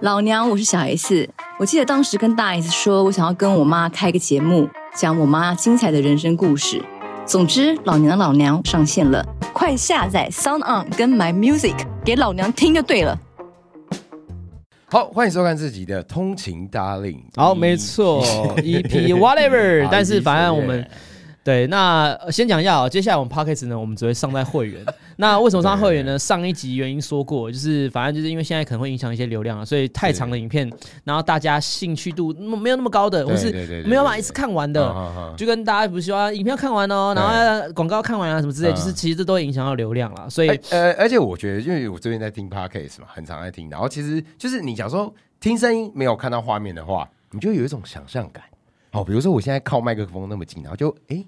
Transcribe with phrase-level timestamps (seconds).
[0.00, 1.28] 老娘，我是小 S。
[1.58, 6.82] 我记得当时跟大 S 说，我想要跟我妈开个节目，讲我妈精彩的人生故事。
[7.24, 13.16] 总之，老娘的老娘上线了，快下载 Sound On 跟 My Music 给老娘听就对了。
[14.86, 17.24] 好，欢迎收看自己的通勤大令。
[17.36, 18.22] 好，没错，
[18.58, 20.86] EP whatever，但是反正我们。
[21.44, 24.82] 对，那先讲一下啊，接下来我们 p o c k e t 呢，我们只会上在会员。
[25.18, 26.18] 那为什么上会员呢？
[26.18, 30.72] 上一集原因说过，就是反正就是因为现在可能会影响一些流量啊，所以太长的影片，
[31.04, 33.52] 然后大家兴趣度没有那么高的，或是
[33.86, 40.30] 没有办法一次看完的，就跟大家不是说影片看完哦，然后广告看完啊什么之类，就是其实这都会影响到流量了。
[40.30, 48.42] 所以呃，而且我觉得，因为我这边在听 p o c k e t 嘛，很常在听，然后其实就是你假如说听声音没有看到画面的话，你就有一种想象感。
[48.92, 51.22] 哦，比如说我现在靠麦克风那么近，然后就哎。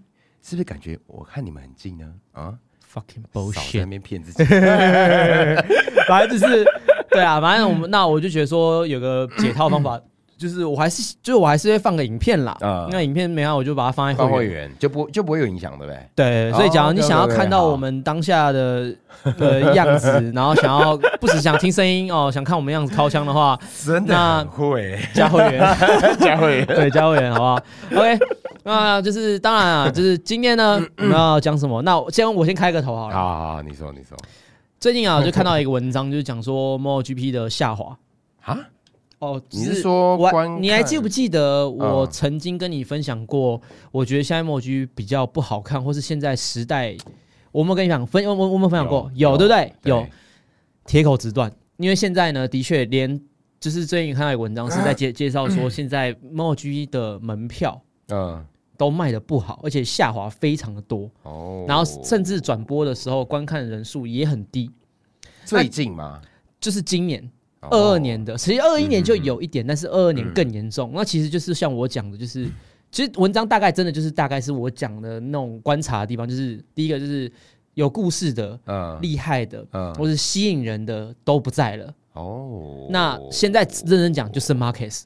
[0.48, 2.06] 是不是感觉我看你们很近呢？
[2.32, 2.54] 啊
[2.94, 4.44] ，fucking bullshit，那边骗自己，
[6.06, 6.64] 反正就是
[7.10, 10.00] 对啊，反正我们那我就觉得说有个解套方法。
[10.38, 12.54] 就是我还是，就是我还是会放个影片啦。
[12.60, 15.98] 啊，那影片没好，我就把它放在会员，就不就不会有影响，对不对？
[16.14, 18.94] 对，所以假如你想要看到我们当下的
[19.38, 25.76] 的样子，然后想要不只想听声音哦，想看我们样子掏枪的话， 真的会加会员，
[26.20, 27.58] 加会员，对，加会员，好不好
[27.94, 28.18] ？OK，
[28.72, 31.80] 那就是当然啊，就是今天呢，我们要讲什么？
[31.82, 33.14] 那先我先开个头好了。
[33.14, 34.16] 好好，你说你说。
[34.80, 37.96] 最近啊，就看到一个文章，就是讲说 MoGP 的下滑
[38.42, 38.58] 啊。
[39.20, 40.58] 哦，你是说我？
[40.58, 43.60] 你还记不记得我曾经跟你分享过？
[43.92, 46.96] 我觉得现在墨居比较不好看，或是现在时代，
[47.52, 49.72] 我们跟你讲分，我我我们分享过，有对不对？
[49.84, 50.04] 有
[50.84, 53.18] 铁口直断，因为现在呢，的确连
[53.58, 58.44] 就是最近看到一个文章是在 介介绍说，现在墨居的门票嗯
[58.76, 64.70] 都卖的不好，而且下滑非常的多哦，然后甚至转播的时候观看人数也很低。
[65.44, 66.20] 最近吗？
[66.60, 67.30] 就是今年。
[67.68, 70.92] 二二年的，其实二一年就有一点，但是二二年更严重。
[70.94, 72.48] 那其实就是像我讲的，就是
[72.92, 77.32] 其实文章大概真的就是大概是我讲的那种观察的地方，就是第一个就是
[77.74, 78.56] 有故事的、
[79.00, 79.66] 厉害的，
[79.98, 81.92] 或是吸引人的都不在了。
[82.12, 85.02] 哦，那现在认真讲就是 Marcus，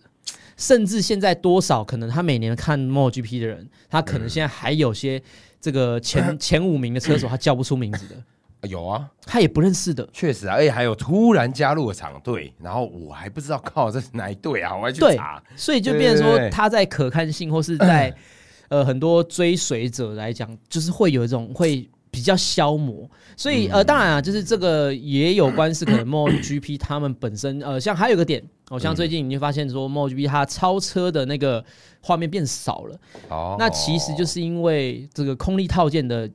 [0.61, 5.21] 甚至现在多少可能他每年看 MoGP 的人，他可能现在还有些
[5.59, 8.69] 这个前 前五名的车手，他叫不出名字的。
[8.69, 18.15] 有啊，他也不认识的，确实啊，而且还有突然加入了场队，然后我还不知道靠这是哪一队啊，我要去查，所以就变成说他在可看性或是在
[18.69, 31.65] 呃很多追随者来讲，就是会有一种会比较消磨，所以呃当然啊，就是这个也有关是可能 MoGP 他们本身呃像还有个点，哦像最近你就发现说 MoGP 它超车的那个
[32.01, 32.97] 画面变少了，
[33.29, 36.29] 哦，那其实就是因为这个空力套件的。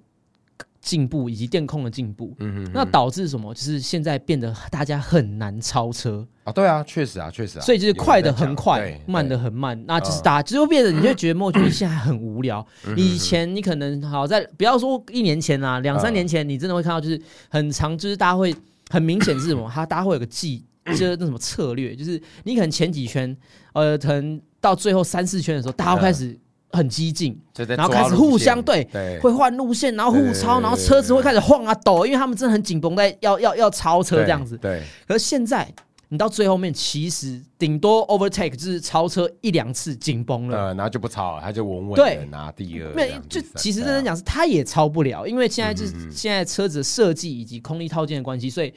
[0.85, 3.51] 进步以及电控的进步，嗯嗯，那导致什么？
[3.56, 6.53] 就是现在变得大家很难超车啊！
[6.53, 12.63] 对啊，确实啊，确实啊，所以就是快的很快，慢的很慢，那就是大家就变得你就觉得莫局现在很无聊。
[12.95, 17.19] 以前你可能好在不要说一年前啊，两三年前你真的会看到就是
[17.50, 18.56] 很长，就是大家会
[18.91, 19.68] 很明显是什么？
[19.74, 23.35] 他 大家会有个计，就是那什么策略，就是你可能前几圈，
[23.74, 26.40] 呃，可能到最后三四圈的时候，大家开始。
[26.75, 28.88] 很激进，然后开始互相对，
[29.22, 34.58] 会换路线，然后互超，然后车子会开始晃啊抖，因为他们真的很紧绷，在要要要超车这样子。
[34.58, 35.68] 对，可是现在
[36.09, 42.94] 你到最后面，其实顶多 overtake 就是超车一两次紧绷了，呃，然后就不超了，他就稳稳的拿第二。
[42.94, 48.72] 没，就其实认真讲是，他也超不了，因为现在就是现在车子的设计以及空力套件的关系，所以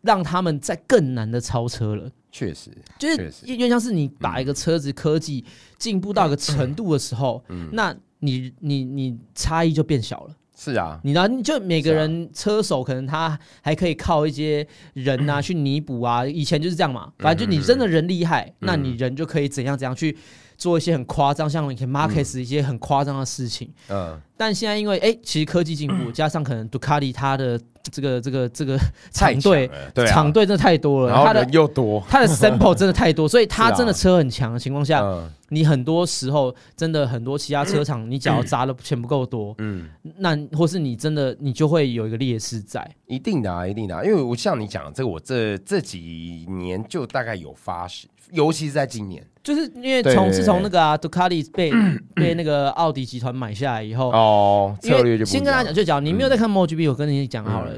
[0.00, 2.10] 让他们在更难的超车了。
[2.32, 5.44] 确实，就是因为像是你把一个车子科技
[5.78, 7.42] 进步到一个程度的时候，
[7.72, 10.34] 那你你你差异就变小了。
[10.56, 11.26] 是啊，你呢？
[11.42, 16.26] 就每个人车手可能他还可以靠一些人啊去弥补啊。
[16.26, 20.14] 以前就是这样嘛，反正就你真的人厉害，那你人就可以怎样怎样去
[20.60, 23.72] 做一些很夸张，像以前 Markets 一些很夸张的事情。
[23.88, 27.58] 嗯，但现在因为哎，其实科技进步， 加上可能杜卡迪他的。
[27.90, 28.78] 这个这个这个
[29.10, 29.68] 厂队，
[30.06, 35.02] 场队真的太多了，他的又多， 他的 sample 真的太多， 所以他真的车很强的情况下，
[35.48, 39.88] 你很多时候真的很多其他车厂， 你只要砸的钱不够多，嗯，
[40.18, 51.70] 那或是你真的你就会有一个劣势在，一定的啊，一定的，因为我像你讲这个，我这这几年就大概有发誓，尤其是在今年，就是因为从自从那个啊，杜卡迪被
[52.14, 57.72] 被那个奥迪集团买下来以后，哦，策略就先跟大家讲，就讲你没有在看 MotoGP，我跟你讲好了。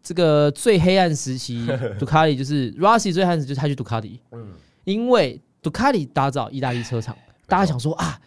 [0.00, 1.66] 这个最黑暗时期，
[1.98, 4.46] 杜卡迪就是 Rossi 最黑暗时就是他去杜卡迪，嗯，
[4.84, 7.14] 因为杜卡迪打造意大利车厂，
[7.46, 8.18] 大家想说啊，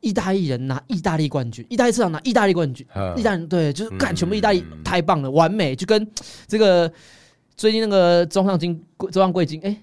[0.00, 2.86] 意大利人拿意大利冠军，意大利车厂拿意大利冠军，
[3.16, 6.06] 意大利对，就是干全部意大利太棒了，完美，就跟
[6.46, 6.88] 这个
[7.56, 9.76] 最近那个中上金中上贵金，哎，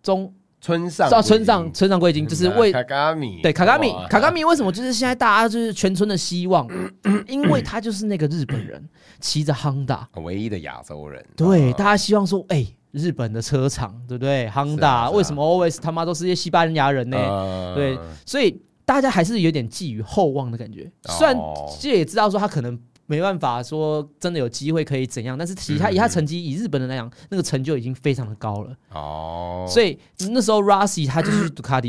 [0.00, 0.32] 中
[0.64, 6.66] 村上到村上村上贵金，就是为卡卡米，对卡卡米卡卡米为什么就是现在大家就是全村的希望？
[7.28, 8.82] 因为他就是那个日本人
[9.20, 11.74] 骑着 Honda，唯一的亚洲人，对，啊。
[11.76, 17.18] 大家希望说，哎、日本的车厂，对不对？Honda、为什么 always 他妈都是些西班牙人呢？
[17.18, 20.90] 呃对，所以大家还是有点寄予厚望的感觉。
[21.08, 21.12] 哦。
[21.12, 21.36] 虽然
[21.78, 28.76] 这也知道说他可能没办法说真的有机会可以怎样，但是其他以他成绩，以日本人来讲，那个成就已经非常的高了。
[28.90, 29.98] 哦，所以
[30.30, 31.88] 那时候 Rossi 他就是杜卡迪，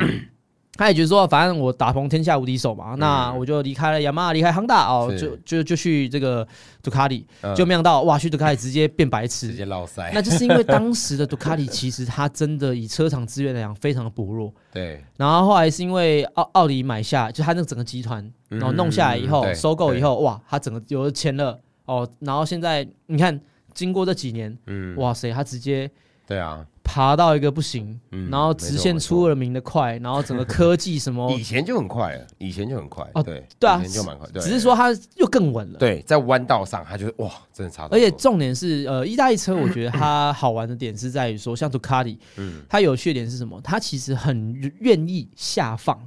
[0.77, 6.45] 他也觉得说，反正我打通天下无敌手嘛，那我就离开了雅马哈，离开 Honda 哦，就就就去这个
[6.83, 7.55] 杜卡迪，嗯。
[7.55, 9.47] 就没想到哇，去杜卡迪直接变白痴。
[9.47, 9.53] 直。
[9.55, 23.39] 接落塞，那就是因为当时的杜卡迪其实它真的以车厂资源来讲非常的薄弱， 对，然后后来是因为奥奥迪买下，就他那个整个集团，然后弄下来以后，嗯收购以后，哇，他整个有了钱了哦，然后现在你看，
[23.73, 25.89] 经过这几年，嗯，哇塞，他直接
[26.27, 26.37] 对。
[26.37, 34.41] 啊，爬到一个不行，嗯然后直线出了名的快，然后整个科技什么 以，前就很快了，以前就很快，哦对对啊以前就蛮快，对。
[34.41, 35.79] 只是说它又更稳了。
[35.79, 42.61] 对，在弯道上，它就哇，真的差到而且重点是，呃，意大利车我觉得它好玩的点是在于说，像杜卡迪，嗯。
[42.69, 43.59] 它有趣的点是什么？
[43.63, 45.99] 它其实很愿意下放，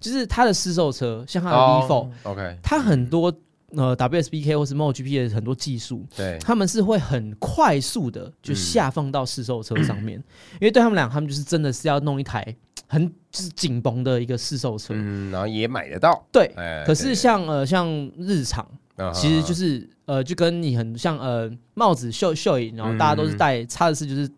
[0.00, 3.32] 就是它的试售车，像它的 v 4哦 OK，它很多
[3.76, 10.18] 呃 WSBK 或是 MotoGP 的很多技术，对，他们是会很快速的就下放到试售车上面，
[10.54, 12.54] 因为对他们俩，他们就是真的是要弄一台
[12.86, 14.94] 很就是紧绷的一个试售车。
[14.96, 17.88] 嗯，然后也买得到，对，哎，可是像呃像
[18.18, 18.64] 日常，
[18.96, 24.30] 啊其实就是呃就跟你很像呃帽子秀秀影，然后大家都是戴，差的是就是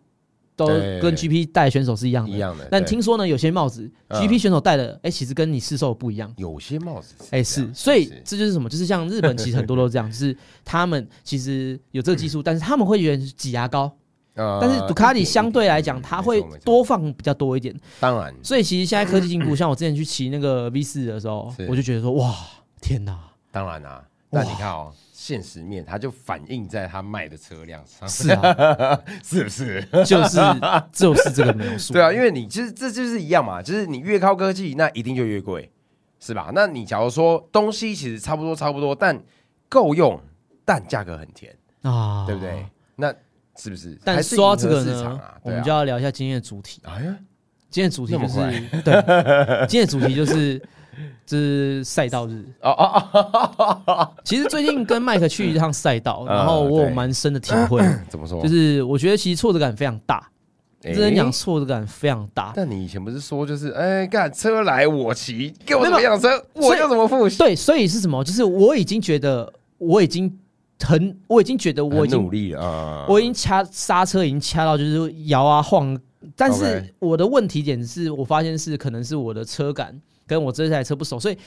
[0.57, 2.31] 都跟 GP 戴的选手是一样的。
[2.31, 6.33] 一样的，但对听说呢，有些帽子嗯 GP 选手戴的，哎，其实跟你试售不一样。
[6.35, 8.67] 有些帽子哎、是，所以是这就是什么？
[8.67, 13.91] 就是像日本其实很多都这样，就是他们其实有这个技术，但是他们会觉得是挤牙膏，
[14.33, 17.73] 呃但是杜卡迪相对来讲，它会多放比较多一点。
[17.99, 22.35] 当然所以其实现在科技进步，像我之前去骑那个 V 四的时候，我就觉得说，哇，
[22.81, 23.17] 天哪！
[23.51, 24.91] 当然啊，但你看哦，
[25.27, 29.81] 现实面它就反映在他卖的车辆上，是啊， 是不是？
[30.07, 30.39] 就是
[30.93, 31.91] 就是这个描述。
[31.91, 35.69] 对啊，因为你其实这就是一样嘛，就是你越高科技，那一定就越贵，
[36.21, 36.49] 是吧？
[36.55, 39.21] 那你假如说东西其实差不多差不多，但
[39.67, 40.17] 够用，
[40.63, 42.65] 但价格很甜，啊，对不对？？
[42.95, 43.13] 那
[43.57, 43.99] 是不是？
[44.05, 46.81] 但说到这个呢啊，我们就要聊一下今天的主题。
[46.85, 47.17] 哎呀，
[47.69, 50.61] 今天的主题就是对，今天的主题就是
[51.25, 52.43] 就是赛道日。
[52.61, 58.41] 哦哦其实最近跟麦克去一趟赛道，嗯 然后我有对蛮深的体会， 怎么说？
[58.41, 60.29] 就是我觉得其实挫折感非常大，
[60.83, 62.53] 哎认真讲挫折感非常大。
[62.55, 67.29] 但你以前不是说就是哎，干车来我骑，给我怎么样车，我要怎么付？
[67.29, 68.23] 对，所以是什么？
[68.23, 70.37] 就是我已经觉得我已经
[70.83, 75.97] 很，我已经觉得我已经努力了啊，我已经掐刹车已经掐到就是摇啊晃，
[76.35, 81.37] 但是我的问题点是我发现是可能是我的车感跟我这台车不熟，所以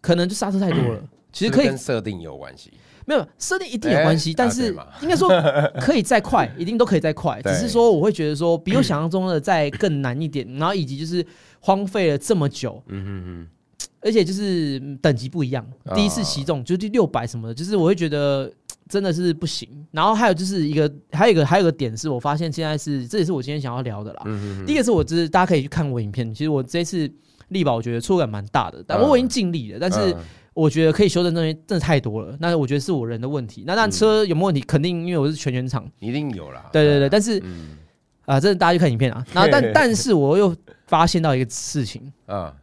[0.00, 1.02] 可能就刹车太多了。
[1.32, 2.72] 其实可以跟设定有关系。
[3.04, 5.30] 没有设定一定有关系，哎但是应该说
[5.80, 11.24] 可以再快，一定都可以再快，只是说我会觉得说比我 想象中的再更难一点，然后以及就是
[11.60, 13.48] 荒废了这么久，嗯嗯嗯。
[14.00, 18.50] 而且就是嗯等级不一样，啊第一次骑中就是第六百什么的，就是我会觉得
[18.88, 19.68] 真的是不行。
[19.90, 24.22] 然后还有就是一个，还有一个，还有一个点是我发现现在是，这也是我今天想要聊的啦。
[24.26, 27.10] 嗯第一个是我就是大家可以去看我影片，其实我这一次
[27.48, 30.24] 力吧我觉得错感蛮大的，但嗯我已经尽力了，但是嗯
[30.54, 32.36] 我觉得可以修正这些真的太多了。
[32.40, 33.64] 那我觉得是我人的问题。
[33.66, 34.60] 那辆车有没有问题？
[34.62, 36.68] 肯定因为我是全全场，一定有啦。
[36.72, 37.06] 对对对。
[37.06, 37.76] 啊但是嗯
[38.24, 39.24] 啊，这大家去看影片啊。
[39.34, 40.54] 然后但但是我又
[40.86, 42.10] 发现到一个事情。
[42.24, 42.54] 啊，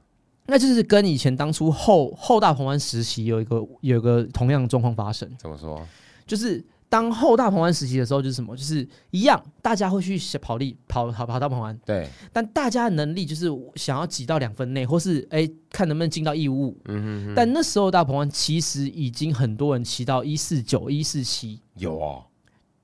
[0.48, 5.86] 那就是跟以前当初后后大鹏湾实习有一个有一个同样的状况发生，怎么说？
[6.26, 6.64] 就是
[6.94, 16.78] 当后大鹏湾时期的时候，就是什么，就是一样，大家会去跑力跑跑跑到鹏湾，对，但大家的能力就是想要挤到两分内，或是哎、看能不能进到一五五。
[16.86, 22.24] 嗯哼哼，但那时候大鹏湾其实已经很多人骑到一四九、一四七，有哦，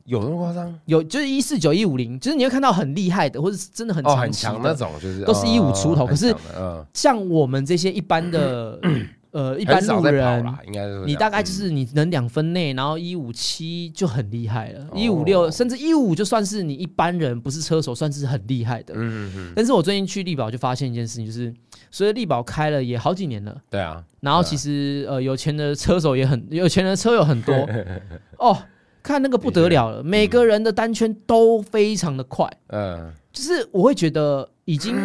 [0.06, 0.80] 有那么夸张？
[0.86, 6.06] 有就是一四九、一五零，就是你会看到很厉害的，或者是真的很哦，长期的很强那种，就是都是一五出头。
[6.06, 6.36] 哦可是
[6.96, 8.80] 像我们这些一般的
[9.32, 18.94] 呃一般路人，应该是你大概就是你能两分内，然后一五七就很厉害了，哦一五六甚至一五就算是你一般人不是车手，算是很厉害的。
[18.96, 21.54] 嗯嗯嗯，但是我最近去力宝就发现一件事情，就是
[21.92, 27.56] 所以力宝开了也好几年了，对啊，然后其实呃有钱的车手也很有钱的车友很多。
[28.38, 28.58] 哦，
[29.04, 34.96] 看那个不得了了，每个人的单圈都非常的快，嗯，就是我会觉得已经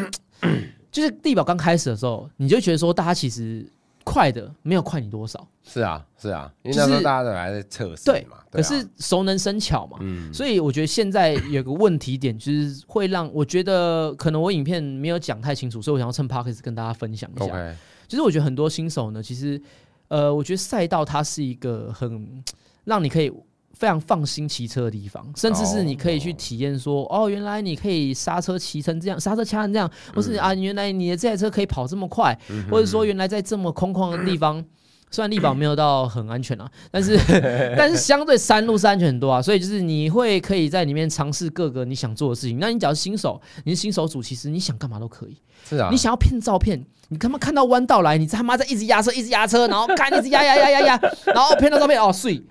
[0.90, 3.66] 就是力宝刚开始的时候，你就觉得说大家其实
[4.04, 8.36] 快的没有快你多少，是啊，是啊，因为那时候大家都还在测试对嘛。
[8.50, 9.96] 可对啊是熟能生巧嘛。
[10.02, 17.76] 嗯，所以我觉得现在有个问题点，就是会让我觉得可能我影片没有讲太清楚，所以我想要趁 p o d c a s t 跟大家分享一下。
[18.06, 19.60] 其实我觉得很多新手呢，其实
[20.08, 22.44] 呃，我觉得赛道它是一个很
[22.84, 23.32] 让你可以
[23.74, 32.36] 非常放心骑车的地方，甚至是你可以去体验说，哦，原来你可以刹车骑成这样，刹车掐成这样，或是啊，原来你的这台车可以跑这么快，
[32.70, 34.64] 或者说原来在这么空旷的地方。
[35.10, 37.16] 虽然力宝没有到很安全啊，但是
[37.78, 42.58] 但是相对山路是安全很多啊，所以就是你会可以在里面尝试各个你想做的事情。
[42.58, 45.36] 那你只要是新手，你是新手组，其实你想干嘛都可以。
[45.68, 52.42] 是啊，你想要骗照片，你他妈看到弯道来，你他妈在一直压车，一直压车，然后看一直压压压压压，然后 骗到照片哦碎，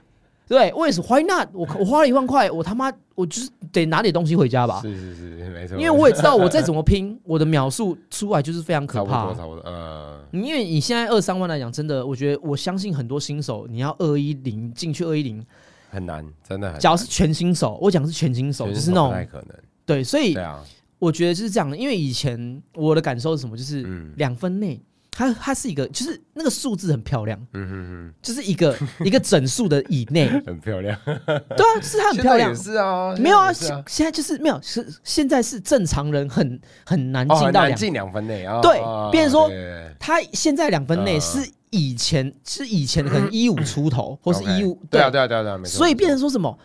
[0.48, 1.50] 对，为什么？Why not？
[1.54, 5.78] 我我花了一万块，我他妈我就是得拿点东西回家吧，是是是，没错。
[5.78, 9.36] 因为我也知道我再怎么拼， 我的秒数出来就是非常可怕差不多。
[9.36, 15.44] 差不多，嗯，因为你现在二三万来讲，真的，我觉得我相信很多新手，你要二一零进去二一零，
[15.90, 16.78] 很难，真的。
[16.78, 19.58] 假如是全新手，我讲是全新手，就是那种不太可能。
[19.86, 20.38] 对，所以
[21.00, 21.76] 我觉得就是这样的。
[21.78, 24.82] 因为以前我的感受是什么，就是嗯两分内，
[25.16, 32.56] 它它是一个，就是那个数字很漂亮，嗯哼就是一个一个整数的以内， 很漂亮，对啊，是它很漂亮。
[32.56, 38.60] 是啊，没有啊，现现现在就是没有，是现在是正常人很很难哦，进到进两分内啊。
[38.62, 39.50] 对啊变成说
[40.00, 45.60] 他现在两分内嗯是以前是以前可能一五出头，或是一五对啊，对啊，对啊，对啊。
[45.66, 46.58] 所以变成说什么？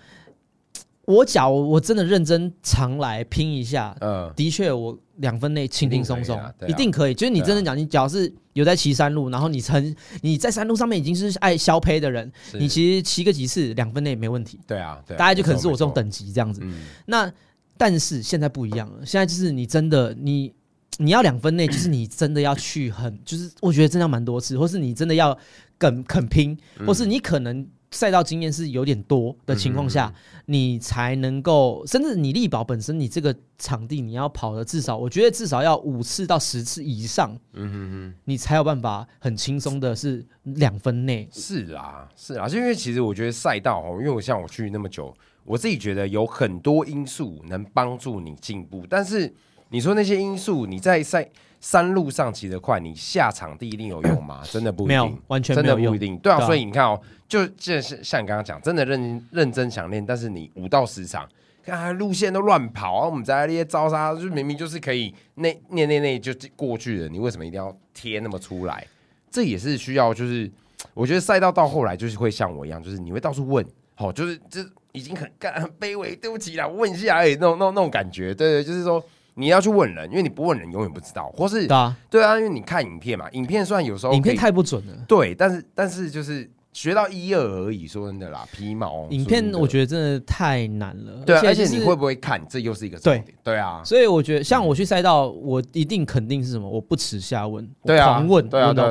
[1.08, 7.14] 我假如我真的认真常来拼一下，错嗯，的确我两分内轻轻松松一定可以。
[7.14, 14.60] 就是你真的讲，你只要是有在骑山路，然后你曾你在山路上面已经是爱消胚的人，你其实骑个几次两分内没问题。
[14.66, 16.60] 对啊，对啊，大概就可能是我这种，等级这样子。
[17.06, 17.32] 那
[17.78, 20.52] 但是现在不一样了，现在就是你真的你
[20.98, 25.34] 你要两分内， 就是你真的要去很，就是我觉得真的要蛮多次，或是你真的要
[25.78, 26.86] 肯肯拼，嗯。
[26.86, 30.12] 或是你可能赛道经验是有点多的情况下，
[30.46, 38.14] 你才能够，甚至你力保本身你这个场地你要跑的至少，我觉得至少要五次到十次以上，嗯哼哼。
[38.24, 41.26] 你才有办法很轻松的是两分内。
[41.32, 45.14] 是啊，是啊，就因为其实我觉得赛道哦，因为我像我去那么久，
[45.44, 49.32] 我自己觉得有很多因素能帮助你进步，但是
[49.70, 51.28] 你说那些因素，你在赛
[51.60, 54.42] 山路上骑得快，你下场地一定有用吗？
[54.50, 55.98] 真的不一没有定，，完全真的不一。
[55.98, 56.16] 定。
[56.18, 61.28] 对啊，所以你看哦，就就是像你刚刚讲，真的认认真想练，但是你五到十场。
[61.64, 63.06] 看路线都乱跑啊！
[63.06, 68.86] 我们在那些招杀，就明明就是可以那那那那就过去了，你为什么一定要贴那么出来？
[69.30, 70.50] 这也是需要，就是
[70.94, 73.62] 我觉得赛道到后来就是会像我一样，就是你会到处问，
[73.94, 79.04] 好、就是这已经很干很卑微，对不起啦，我问一下而已，那种那种那种感觉，对对，就是说
[79.38, 84.92] 你要去问人，因为你不问人永远不知道，或是对啊，对啊，因为你看影片嘛，影片虽然有时候影片太不准了。
[85.06, 89.06] 对，但是但是就是学到一二而已，说真的啦，皮毛。
[89.10, 98.84] 影片我得觉得真的太难了，对啊，而且就是你会不会看，这又是一个重点，对啊，所以我觉得，像我去赛道，我一定肯定是什么，我不耻下问，我对啊，狂问，对啊，对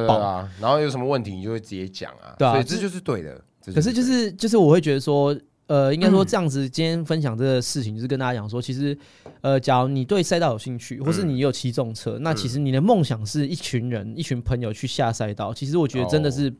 [0.62, 3.39] 然后有什么问题你就会直接讲啊，对啊所以这就是对的。
[3.62, 8.97] 这可是就是就是我会觉得说，呃，应该说这样子，今天分享这个事情，就是跟大家讲说，其实，
[9.41, 16.31] 呃，假如你对赛道有兴趣，或是嗯你有骑重车，那其实你的梦想是一群人、一群朋友去下赛道，其实我觉得真的哦。
[16.31, 16.53] 是。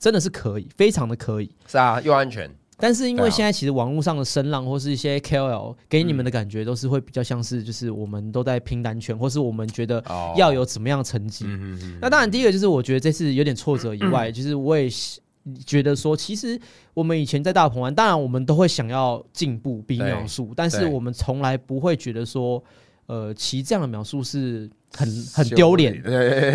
[0.00, 1.50] 真的是可以，非常的可以。
[1.66, 10.34] 是啊，又安全，但是因为现在其实网络上的声浪或是一些 KOL 给你们的感觉都是会比较像是，就是我们都在拼单圈，或是我们觉得哦。
[10.36, 11.46] 要有怎么样的成绩。
[12.02, 15.20] 那当然，第一个就是我觉得这次有点挫折以外，就是我也是
[15.66, 16.58] 觉得说，其实
[16.94, 22.62] 我们以前在大鹏湾，当然我们都会想要进步比描述，但是我们从来不会觉得说，
[23.06, 26.00] 呃，骑这样的描述是很很丢脸。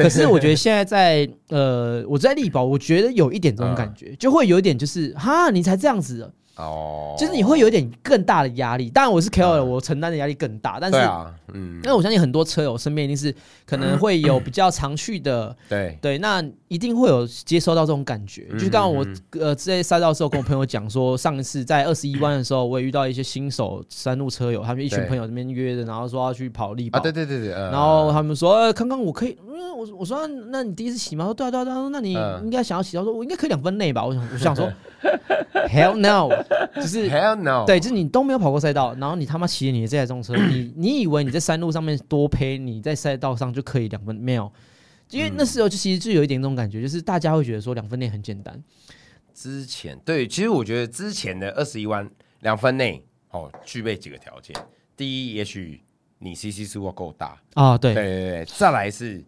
[0.01, 8.89] 可是我觉得现在在呃，我在力宝，我觉得有一点这种感觉，就会有一点就是哈，你才这样子，哦，就是你会有一点更大的压力。
[8.89, 13.33] 当然我是 KOL，、嗯我承担的压力更大，但是啊，嗯因，为我相信很多车友身边一定是
[13.65, 15.55] 可能会有比较常去的。
[15.69, 18.45] 对，对，那一定会有接收到这种感觉。
[18.51, 26.99] 嗯就是刚刚我嗯呃在赛道的时候，跟我朋友讲说，上一次在二十一弯的时候，我也遇到一些新手山路车友，他们一群朋友这边约的，然后说要去跑力宝。
[26.99, 31.23] 啊，对对对对，然然后他们说，呃，刚刚我可以，嗯，我我说，那你第一次骑吗？
[31.25, 32.97] 他说对啊对啊对啊，那你嗯应该想要骑。
[32.97, 34.05] 他说我应该可以两分内吧。
[34.05, 34.71] 我想 我想说
[35.67, 36.29] ，Hell no，
[36.75, 37.09] 就是。
[37.09, 44.51] Hell no，对，就是你都没有跑过赛道，然后你他妈骑着你的这台重车， 你你以为你在山路上面多配，你在赛道上就可以两分没有？
[45.11, 48.63] 因为那时候就其实就有一点这种感觉，就是大家会觉得说两分内很简单，
[49.33, 52.07] 之前对，其实我觉得之前的二十一弯
[52.41, 54.55] 两分内哦，具备几个条件。
[54.95, 55.81] 第一，也许
[56.19, 57.93] 你 CC 数要够大，啊，对。
[57.93, 59.23] 对对对，再来是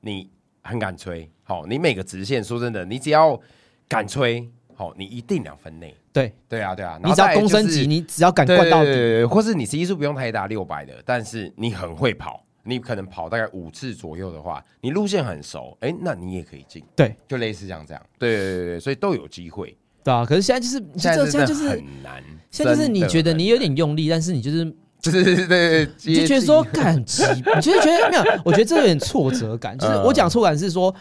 [0.00, 0.28] 你
[0.62, 3.40] 很敢吹，好，你每个直线，说真的，你只要
[3.88, 5.96] 敢吹，好，你一定两分内。
[6.12, 6.32] 对。
[6.48, 9.26] 对啊，对啊，你只要公升级，你只要敢对灌到底，对对对对。
[9.26, 17.14] 或是你 CC 数不用太大，六百的，但是你很会跑，你可能跑大概五次左右的话，你路线很熟，哎，那你也可以进，对。
[17.28, 19.76] 就类似像这样，对对对对，所以都有机会。
[20.02, 20.24] 对啊。
[20.26, 24.74] 可是现在就是，现在这现在就是很难，现在就是你觉得你有很点用力，但是你就是难，
[25.10, 27.24] 对对对对，你就觉得说干很急，
[27.56, 29.76] 你就是觉得没有，我觉得这有点挫折感。
[29.76, 30.94] 就是嗯我讲挫感是说，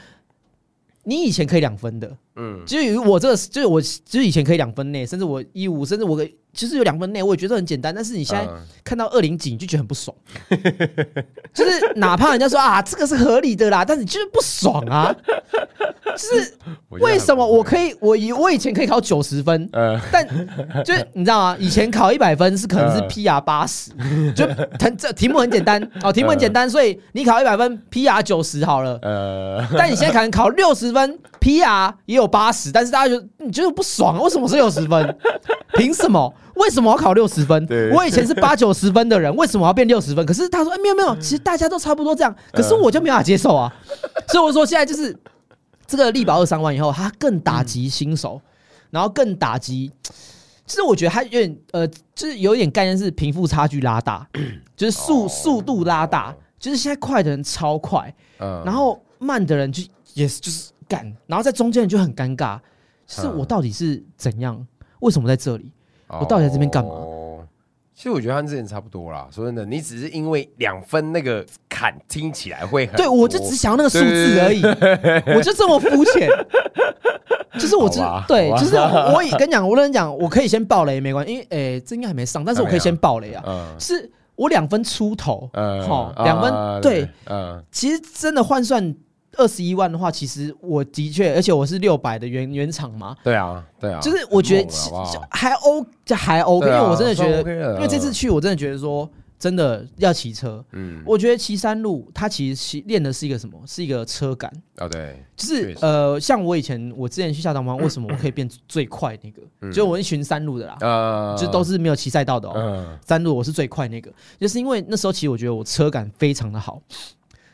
[1.03, 6.15] 你以前可以两分的，嗯，至于我这个，就是我就是以前可以两分内，甚至我一五，甚至我
[6.53, 7.93] 就是有两分内，我也觉得很简单。
[7.93, 8.61] 但是你现在嗯。
[8.83, 10.13] 看到二零几，你就觉得很不爽，
[11.53, 15.15] 就是哪怕人家说啊这个是合理的啦，但是你就是不爽啊，
[16.17, 16.53] 就是
[16.89, 20.27] 为什么我可以我以我以前可以考九十分，呃，但
[20.83, 21.57] 就是你知道吗？
[21.59, 23.07] 以前考一百分是可能是嗯。
[23.09, 23.91] PR 八十，
[24.35, 24.45] 就
[24.79, 28.97] 很这题目很简单 哦，题目很简单，所以你考一百分 PR 九十好了。
[29.03, 35.17] 呃，但你现在可能考六十分，PR 也有八十，但是大家就你觉得不爽，为什么是六十分？
[35.75, 36.33] 凭什么？
[36.55, 37.91] 为什么我要考六十分对？
[37.91, 40.25] 我以前是八九十分的人，为什么要变六十分？
[40.25, 43.73] 可是他说，哎，没有没有，其实大家都差不多这样，可是我就没办法接受啊。
[44.27, 45.17] 所以我说现在就是
[45.87, 48.39] 这个力保二三万以后，他更打击新手，
[48.91, 49.91] 然后更打击。
[50.67, 54.25] 其实我觉得他有点呃，就是有一点概念是贫富差距拉大，
[54.75, 59.83] 就是速、哦速度拉大，就是现在快的人超快，嗯然后慢的人就
[60.13, 62.59] 也是就是干，然后在中间你就很尴尬，
[63.07, 64.67] 是嗯我到底是怎样？
[64.99, 65.71] 为什么在这里？
[66.09, 67.47] 我到底在这边干嘛哦
[67.95, 69.27] 其实我觉得和之前差不多啦。
[69.31, 74.61] 说真的，你只是因为两分那个坎听起来会很对我就只想要那个数字而已，
[75.37, 76.27] 我就这么肤浅。
[77.59, 83.43] 就是我只对，就是我我也跟你讲，我跟你讲，我可以先爆雷没关系，因为诶、这应该还没上，但是我可以先爆雷啊。
[83.45, 88.95] 嗯是我两分出头，嗯好两分啊对，嗯其实真的换算
[89.37, 95.27] 二十一万的话，其实我的确，而且我是六百的原原厂嘛，对啊对啊，就是我觉得很猛好不好？
[95.31, 99.09] 还 O 就还 OK，、啊因为我真的觉得，OK 因为这次去我真的觉得说，
[99.39, 101.01] 真的要骑车，嗯。
[101.05, 103.57] 我觉得骑山路它其实骑练的是一个什么？
[103.65, 109.41] 是一个车感，哦对，就是呃，像我以前我之前去下塘湾，为什么我可以变最快那个？
[109.61, 109.71] 嗯。
[109.71, 112.53] 就我一群山路的啦，呃就都是没有骑赛道的哦。
[112.55, 112.99] 嗯。
[113.07, 116.81] 山路我是最快那个，就是因为那时候其实我觉得我车感非常的好，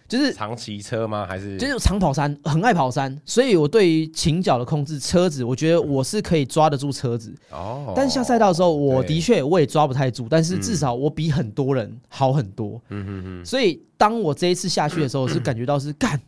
[0.08, 1.26] 就是长骑车吗？
[1.28, 7.34] 还是就是长跑山，很爱跑山，所以我对于倾角的控制，车子我觉得我是可以抓得住车子。
[7.52, 12.82] 哦但下赛道的时候，我的确我也抓不太住，但是嗯至少我比很多人好很多。
[12.90, 16.20] 嗯嗯嗯所以当我这一次下去的时候，是感觉到是干。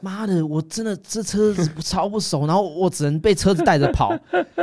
[0.00, 4.12] 妈的，我真的这车子超不熟，然后我只能被车子带着跑，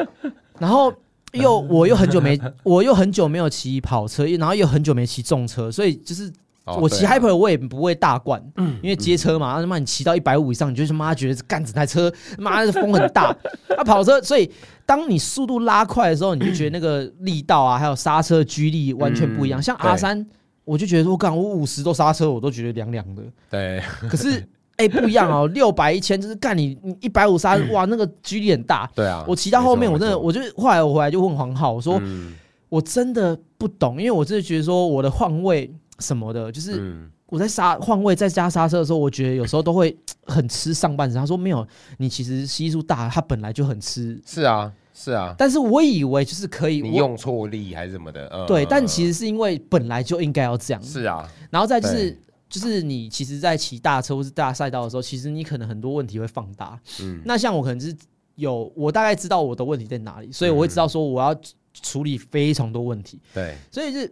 [0.59, 0.93] 然后
[1.31, 6.29] 又我又很久没我又很久没有骑跑车，然后又很久没骑重车，所以就是
[6.77, 8.43] 我骑 Hyper 我也不会大灌，
[8.81, 13.35] 因为街车嘛，他妈你骑到一百五以上，你就他妈觉得干整台车妈的风很大。
[13.77, 14.51] 啊，跑车，所以
[14.85, 19.61] 当你速度拉快的时候，你就觉得那个力道啊，还有刹车居力完全不一样。
[19.61, 20.27] 像嗯对 R 三，
[20.65, 23.23] 我就觉得说，干我五十都刹车，我都觉得凉凉的。
[23.49, 24.45] 对 可是
[24.77, 28.89] 哎、不一样哦，六百一千就是干你你一百五刹，哇，那个居力很大。
[28.95, 32.33] 对啊，我骑到后面，我真的，我就后来我回来就问黄浩，我说、嗯
[32.69, 41.19] 我真的不懂，因为我真的觉得说我的换位什么的，就是嗯我在刹换位再加刹车的时候，我觉得有时候都会很吃上半身。
[41.19, 41.65] 他说没有，
[41.97, 44.19] 你其实吸数大，它本来就很吃。
[44.25, 50.81] 是啊是啊，但是我以为就是可以，我你用错力还是什么的，嗯对，但嗯其实是因为本来就应该要这样。
[50.83, 52.17] 是啊，然后再就是
[52.49, 56.79] 就是你其实，在骑大车或是大赛道的时候，其实你可能很多问题会放大。
[57.01, 57.95] 嗯那像我可能是
[58.35, 61.39] 有，我大概知道我的问题在哪里，所以我会知道说我要
[61.73, 63.21] 处理非常多问题。
[63.33, 64.11] 对，所以是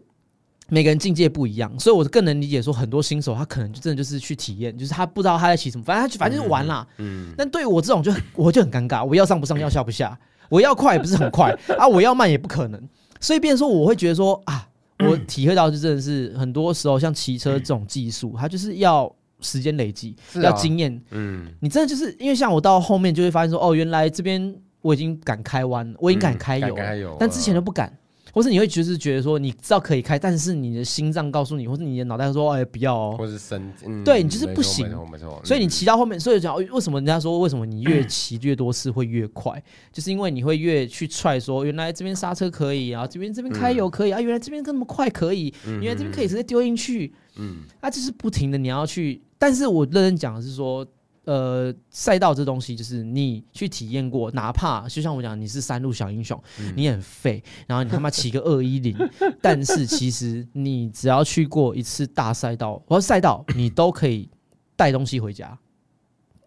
[0.70, 6.86] 每个人境界不一样，所以我更能理解说很多新手他可能就真的就是去体验，就是他不知道他在骑什么，反正他就反正就是玩啦。
[6.98, 10.18] 嗯但对我这种就我就很尴尬，我要上不上，要下不下，
[10.50, 12.82] 我要快也不是很快 啊，我要慢也不可能，
[13.20, 14.68] 所以变成说我会觉得说啊，
[15.00, 20.42] 我体会到就真的是很多时候像骑车这种技术，它就是要时间累积，啊。
[20.42, 21.48] 要经验，嗯。
[21.60, 27.96] 你真的就是因为像我到后面就会发现说，哦，原来这边我已经敢开弯了，我已经敢开油了，嗯敢开油但之前都不敢。
[28.38, 34.88] 或是你会就是觉得说你知道可以开，但是你的心脏告诉你，或是你的脑袋说哎不要哦，或是身，嗯对你就是不行。
[34.88, 39.60] 没错没错，所以你嗯骑到后面，所以讲哦为什么人家说为什么你越骑越多次会越快，
[39.92, 47.64] 就是因为你会越去踹说原来这边刹车可以，啊这边这边开油可以、啊，原来这边跟那么快可以，原来这边可以直接丢进去，嗯。
[47.80, 50.86] 啊，就是不停的你要去，但是我认真讲的是说，
[51.28, 58.98] 呃，赛道这东西就是你去体验过，哪怕就像我讲，你是山路小英雄，嗯你很废，然后你他妈骑个二一零，
[59.42, 64.30] 但是其实你只要去过一次大赛道或者赛道，你都可以
[64.78, 65.60] 带东西回家。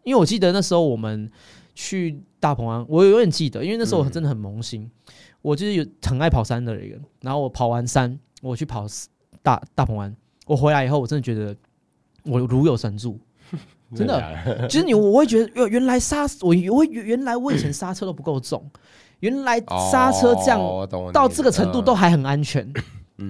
[0.03, 1.31] 因为我记得那时候我们
[1.75, 4.91] 去大鹏湾，我永远记得，因为那时候我真的很萌新，
[5.43, 6.99] 我就是有很爱跑山的一个。
[7.21, 8.87] 然后我跑完山，我去跑
[9.43, 10.17] 大大鹏湾，
[10.47, 11.55] 我回来以后，我真的觉得
[12.25, 13.21] 我如有神助，
[13.95, 14.23] 真的。
[14.69, 18.65] 其实你我会觉得，原原来刹我我原来我以前刹车都不够重，
[19.21, 20.61] 原来刹车这样
[21.13, 22.73] 到这个程度都还很安全。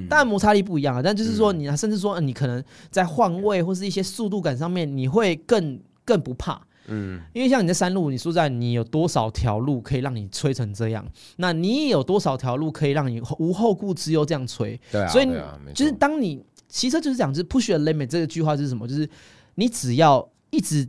[0.09, 6.61] 当然摩擦力不一样啊，但就是说你甚至说你可能在换位或是一些速度感上面，你会更更不怕。
[6.87, 11.05] 嗯，因为像你在山路，你说在你有多少条路可以让你吹成这样？
[11.37, 14.81] 那你也有多少条路可以让你无后顾之忧这样吹？
[14.93, 15.29] 对啊，所以
[15.75, 18.87] 就是当你骑车就是讲，就是 push the limit 这个句话是什么？
[18.87, 19.09] 就是
[19.57, 20.89] 你只要一直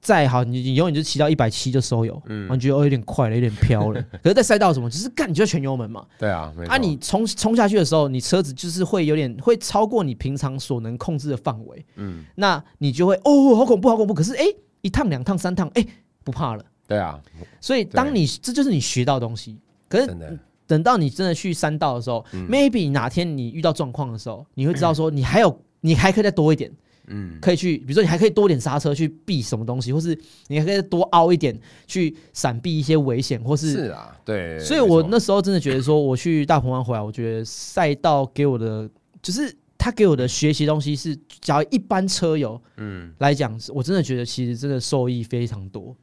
[0.00, 4.02] 在好，你你永远就骑到一百七就收油，嗯，你觉得哦有点快了，有点飘了。
[4.22, 6.06] 可是，在赛道什么，就是干你就全油门嘛。
[6.18, 11.84] 对啊，啊，你冲冲下去的时候，你车子就是会有点会超过你平常所能控制的范围。
[11.96, 14.14] 嗯，那你就会哦，好恐怖，好恐怖。
[14.14, 14.44] 可是哎。
[14.80, 15.84] 一趟两趟三趟，哎，
[16.22, 16.64] 不怕了。
[16.86, 17.20] 对啊，
[17.60, 19.58] 所以当你这就是你学到东西。
[19.88, 26.70] 可是等到你真的去山道的时候，maybe 哪天你遇到状况的时候，你会知道 说你还有你还可以再多一点，
[27.08, 34.58] 嗯，可以去，比如说你还可以多点刹车去避什么东西，或是你还可以多凹一点去闪避一些危险，或是是啊，对。
[34.60, 38.88] 所以我那时候真的觉得说，我去大鹏湾回来，我觉得赛道给我的
[39.22, 39.54] 就是。
[39.80, 45.96] 他给我的学习东西是，假如一般车友，嗯，来讲，我真的觉得其实真的受益非常多。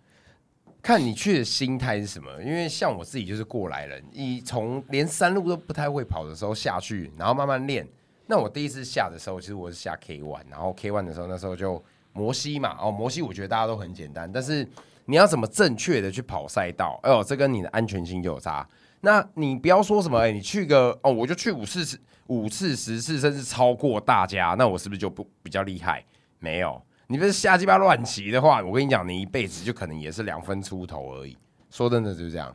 [0.82, 2.30] 看你去的心态是什么？
[2.41, 7.86] 因为像我自己就是过来人，你从连山路都不太会跑的时候下去，然后慢慢练。
[8.28, 11.84] 那我第一次下的时候，其实我是下 K one，然后 K one 的时候，那时候就
[12.14, 14.68] 摩西嘛，哦，摩西我觉得大家都很简单，但是
[15.06, 17.00] 你要怎么正确的去跑赛道？
[17.04, 18.68] 哎呦，这跟你的安全性就有差。
[19.02, 22.00] 那你不要说什么，哎，你去个哦，我就去五次。
[22.28, 26.04] 五次、十次，甚至超过大家，那我是不是就不比较厉害？
[26.40, 31.38] 没有，你不是瞎鸡巴乱骑的话，我跟你讲，你一辈子就可能也是两分出头而已。
[31.70, 32.52] 说真的就是这样，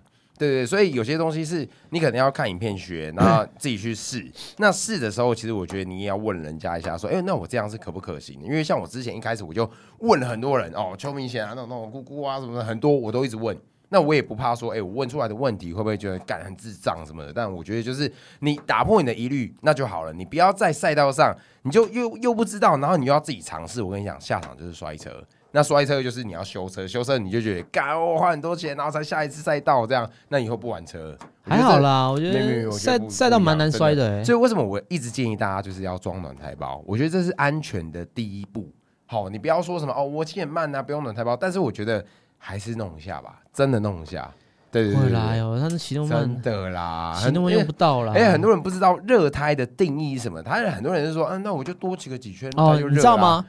[0.48, 0.66] 对对。
[0.66, 4.24] 所以有些东西是你可能要看影片学，然后自己去试。
[4.56, 8.40] 那试的时候，其实我觉得你也要问人家一下，说，哎，那我这样是可不可行？
[8.42, 13.56] 因为像我之前一开始我就问了很多人哦，邱明贤啊，那种那种姑姑啊什么的，很多我都一直问。
[13.92, 17.32] 那我也不怕说，哎，我问出来的问题会不会觉得干很智障什么的？
[17.32, 20.12] 但我觉得就是你打破你的疑虑，那就好了。
[20.12, 23.82] 你不要在赛道上，你就又又不知道，然后你又要自己尝试。
[23.82, 25.20] 我跟你讲，下场就是摔车。
[25.52, 32.08] 那摔车就是你要修车，修车你就觉得干我花很多钱，然后才下一次赛道这样，那以后不玩车还好啦。
[32.08, 36.82] 我觉得赛赛道蛮难摔的，所以为什么我一直建议大家就是要装暖胎包？
[36.86, 38.70] 我觉得这是安全的第一步。
[39.06, 41.36] 好，你不要说什么哦，我骑很慢啊，不用暖胎包。
[41.36, 42.04] 但是我觉得。
[42.42, 44.32] 还是弄一下吧，真的弄一下。
[44.70, 48.14] 对对对，会啦哟，他是启动慢，真的啦，启动慢用不到了。
[48.14, 53.44] 哎，很多人不知道热胎的定义是什么，他很多人是说，嗯，那我就多骑个几圈，哦，你知道吗？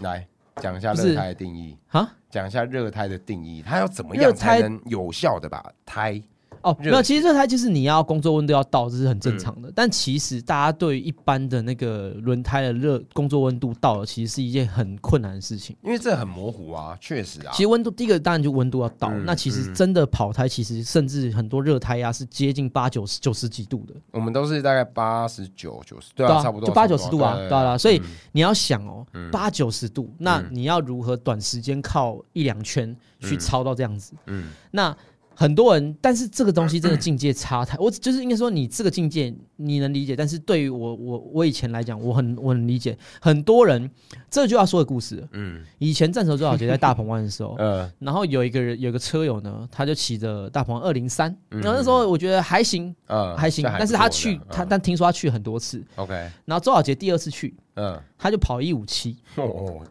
[0.00, 6.22] 来讲一下热胎的定义啊，讲一下热胎的定义，它要怎么样才能有效的把胎？
[6.64, 9.70] 哦，没有，其实热胎就是你要工作温度要到，这是很正常的。
[9.74, 17.52] 但其实大家对于一般的那个轮胎的热工作温度到了，其实是一件很困难的事情，因为这很模糊啊，确实啊。
[17.52, 23.94] 其实温度第一个当然就温度要到，那其实真的跑胎，其实甚至很多热胎压是接近八九十九十几度的。
[24.12, 27.76] 我们都是大概八十九九十，对啊，差不多就八九十度啊，对啊。
[27.76, 28.00] 所以
[28.32, 34.14] 你要想哦，八九十度，那你要如何短时间靠一两圈去超到这样子？
[34.26, 34.96] 嗯，那。
[35.36, 42.96] 很多人，但是这个东西真的境界差太，我就是应该说你这个境界你能理解，但是对于我我我以前来讲，我很我很理解。
[43.20, 43.90] 很多人
[44.30, 57.54] 这就要说的故事，嗯，以前战神周小杰在大鹏湾的时候，嗯， 然后有一个人有个车友呢，他就骑着大鹏二零三，然后那时候我觉得还行，嗯，还行，但是他去他但听说他去很多次，OK，然后周小杰第二次去。
[57.76, 59.16] 嗯，他就跑一五七。
[59.34, 59.84] 哦，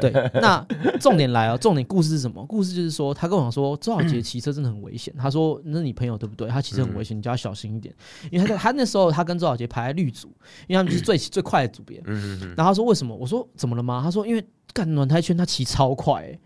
[0.00, 0.62] 对，那
[1.00, 2.44] 重点来了，重点故事是什么？
[2.44, 5.14] 故事就是说，他跟我讲说，周小杰骑车真的很危险。
[5.16, 6.46] 他说，那你朋友对不对？
[6.48, 7.94] 他骑车很危险，你就要小心一点。
[8.30, 10.28] 因为他他那时候他跟周小杰排在绿组，
[10.66, 12.02] 因为他们是最最快的组别。
[12.04, 13.16] 嗯嗯然后他说为什么？
[13.16, 14.02] 我说怎么了吗？
[14.04, 16.38] 他说因为干暖胎圈他骑超快。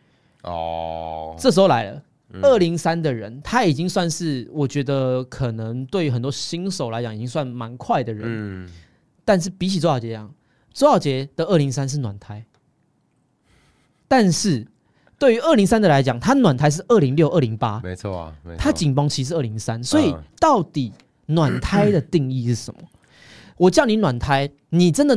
[0.44, 1.34] 哦。
[1.36, 2.02] 这时候来了，
[2.42, 8.22] 二零三的人，他已经算是我觉得可能对于很多新手来讲，已经算蛮快的人。
[8.24, 8.70] 嗯。
[9.24, 10.32] 但是比起周小杰一样。
[10.76, 12.44] 周小杰的二零三是暖胎，
[14.06, 14.66] 但是
[15.18, 20.92] 对于二零三的来讲，他暖胎是二零六、二零八，没错啊，他紧绷期是二零三，所以到底
[21.28, 22.80] 暖胎的定义是什么？
[23.56, 25.16] 我叫你暖胎，你真的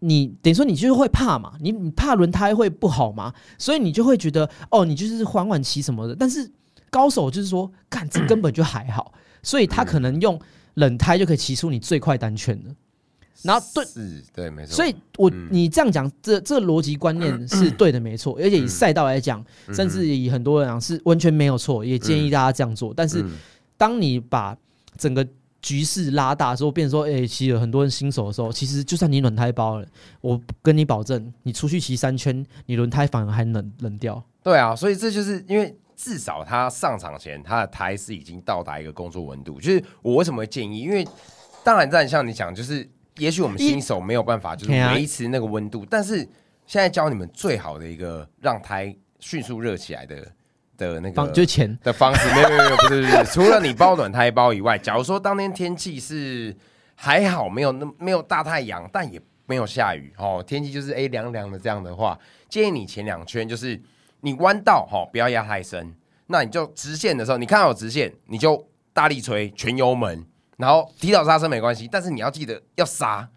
[0.00, 1.54] 你等于说你就是会怕嘛？
[1.60, 3.32] 你你怕轮胎会不好吗？
[3.56, 6.14] 所以你就会觉得哦，你就是缓缓骑什么的。
[6.14, 6.52] 但是
[6.90, 10.38] 高手就是说，干这根本就还好，所以他可能用
[10.74, 12.74] 冷胎就可以骑出你最快单圈了。
[13.42, 14.74] 然后对，是，对，没错。
[14.74, 18.36] 所以我嗯你这样讲，这这个逻辑观念 是对的，没错。
[18.36, 22.92] 而且以赛道来讲，嗯甚至以很多人讲是完全没有错，也建议大家这样做。
[22.94, 23.32] 但是嗯
[23.76, 24.56] 当你把
[24.98, 25.26] 整个
[25.62, 29.86] 局势拉大之后，变成说，哎、其实有很多人新手的时候，其实就算你轮胎包了，
[30.20, 34.22] 我跟你保证，你出去骑三圈，你轮胎反而还冷冷掉。
[34.42, 39.60] 对啊，所以这就是因为至少他上场前他的胎是已经到达一个工作温度。
[39.60, 41.06] 就是我为什么会建议，因为
[41.62, 46.18] 当然，在像你讲，就是也许我们新手没有办法就是维持那个温度，但是
[46.66, 50.26] 现在教你们最好的一个让胎迅速热起来的
[50.76, 56.56] 的那方个就是钱，的方式，没有没有没有，不是不是，除了你包暖胎包以外，假如说当天天气是
[56.94, 62.18] 还好，没有那没有大太阳，但也没有下雨哦，天气就是哎凉凉的这样的话，
[62.48, 63.78] 建议你前两圈就是
[64.20, 65.94] 你弯道哈、哦，不要压太深，
[66.28, 70.24] 那你就直线的时候，你看到有直线，你就大力吹全油门，
[70.60, 73.28] 然后提早刹车没关系，但是你要记得要刹。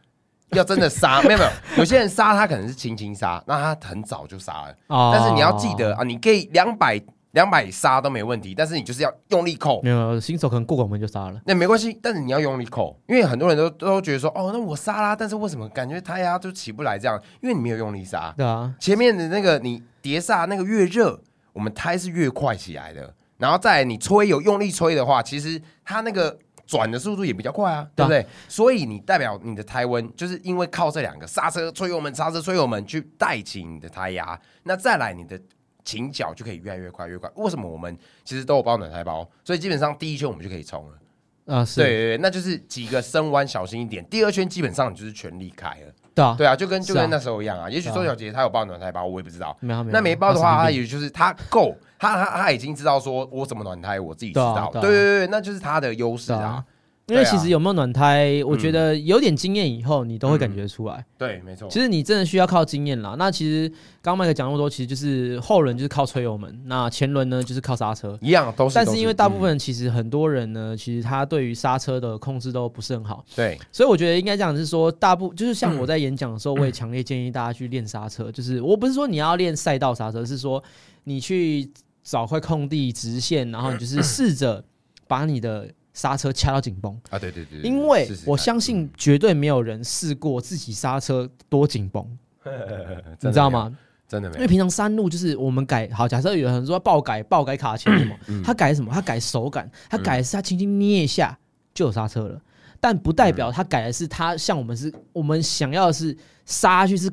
[0.49, 11.41] 要真的刹， 没有没有，有些人刹他可能是轻轻刹，那他很早就刹了，哦但是你要记得啊，你可以两百两百刹都没问题，但是你就是要用力扣，没有新手可能过广门就刹了。
[11.47, 17.19] 那没关系，但是你要用力扣，因为很多人都都觉得说，哦，那我刹啦，但是为什么感觉胎压就起不来这样？
[17.41, 21.19] 因为你没有用力刹，对啊，前面的那个你碟刹那个越热，
[21.51, 26.37] 我们胎是越快起来的，然后再来你吹有用力吹的话，其实它那个。
[26.65, 28.25] 转的速度也比较快啊，对不对？
[28.47, 35.39] 所以你代表你的胎温，就是因为靠这两个刹车、催油门、刹车、催油门去带起你的胎压，那再来你的
[35.83, 37.29] 倾角就可以越来越快越快。
[37.35, 40.97] 为什么我们其实都有包暖胎包，所以基本上第一圈我们就可以冲了。
[41.45, 45.93] 啊是，对对对，那就是几个深弯小心一点，第二圈基本上你就是全力开了。
[46.15, 47.69] 对啊，对啊，就跟就跟那时候一样啊。
[47.69, 49.55] 也许周小姐她有抱暖胎包，我也不知道。
[49.59, 54.53] 没有没有，那没包的话，他他神经病也就是他够，他他他已经知道说我怎么暖胎，我自己知道。
[54.53, 56.63] 对啊对啊对那就是他的优势啊。
[57.07, 61.05] 因为其实有没有暖胎，我觉得有点经验以后，你都会感觉出来。
[61.17, 61.67] 对，没错。
[61.67, 63.15] 其实你真的需要靠经验啦。
[63.19, 63.67] 那其实
[64.01, 68.17] 刚刚麦克讲那么多，其实就是后轮就是靠吹油门，那前轮呢就是靠刹车。
[68.21, 78.31] 一样都是，但是因为大部分其实很多人呢，其实他对于刹车的控制都不是很好，对所以我觉得应该讲是说，大部就是像我在演讲的时候，我也强烈建议大家去练刹车。
[78.31, 80.63] 就是我不是说你要练赛道刹车，是说
[81.03, 81.69] 你去
[82.01, 84.63] 找块空地直线，然后你就是试着
[85.05, 86.99] 把你的刹车掐到紧绷。
[87.09, 92.05] 啊，对对对，因为我相信绝对没有人试过自己刹车多紧绷，
[93.21, 93.49] 你知道？
[93.49, 93.75] 吗？
[94.07, 98.91] 真的没有，因为平常山路就是我们改好，假设有人说爆改爆改卡钳什么，他改什么？
[98.93, 101.37] 他改手感，他改的是他轻轻捏一下
[101.73, 102.41] 就有刹车了，
[102.79, 107.09] 但不代表他改的是他像我们是我们想要的是刹下去是。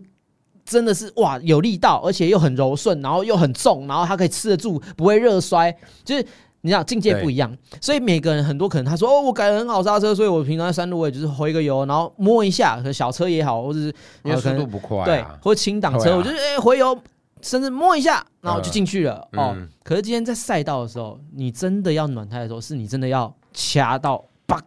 [0.63, 5.75] 真的是哇，有力道，而且又很柔顺，然后又很重，然后它可以吃得住，不会热摔。
[6.05, 6.25] 就是
[6.63, 13.87] 你知道境界不一样，所以每个人很多可能他说哦，我改的很好刹车，所以我平常在山路我也就是回个油，然后摸一下，可能小车也好，或者是
[14.25, 15.39] 因为速度不快对啊，。
[15.43, 16.99] 或者轻档车，啊我就是哎、回油，
[17.41, 19.69] 甚至摸一下，然后就进去了、哦嗯。
[19.83, 24.61] 可是今天在赛道的时候，你真的要暖胎的时候，是你真的要掐到叭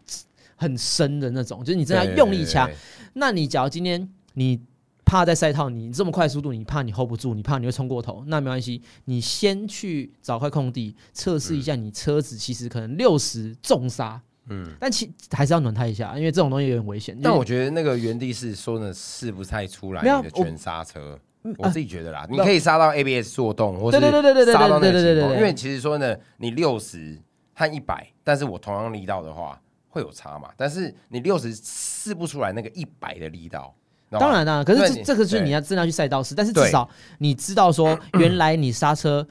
[0.55, 2.67] 很深的那种，就是你真的要用力掐。
[3.13, 4.59] 那你假如今天你
[5.05, 14.75] 怕在赛道你这么快速度，你怕你 hold 不住，你怕你会冲过头，那没关系，你先去找块空地测试一下，你车子其实可能六十重刹，嗯。
[14.79, 17.17] 但其还是要暖胎一下，因为这种东西有点危险。
[17.21, 21.19] 但我觉得那个原地是说呢，试不太出来你的全刹车。
[21.45, 25.15] 嗯我自己觉得啦，你可以刹到 ABS 做动，或是对对对对对对刹到那个对对。
[25.15, 27.21] 对对因为其实说呢，你六十
[27.53, 30.47] 和一百，但是我同样力道的话会有差嘛。
[30.55, 33.75] 但是你六十试不出来那个一百的力道，
[34.19, 36.87] 当然啦，可是这这个是你要真的要去赛道试，但是至少
[37.19, 39.25] 你知道说，原来你刹车